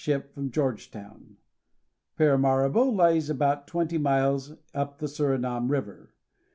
349 0.03 0.09
ship 0.23 0.33
from 0.33 0.49
Georgetown. 0.49 1.37
Paramaribo 2.17 2.91
lies 2.91 3.29
about 3.29 3.67
twenty 3.67 3.99
miles 3.99 4.53
up 4.73 4.97
the 4.97 5.05
Surinam 5.05 5.69
river. 5.69 6.11